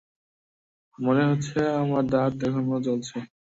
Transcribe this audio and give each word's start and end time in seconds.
মনে 0.99 1.23
হচ্ছে 1.29 1.59
আমার 1.81 2.03
দাঁত 2.11 2.33
এখনও 2.47 2.77
জ্বলছে। 2.85 3.17